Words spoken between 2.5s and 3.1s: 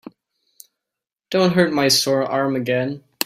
again.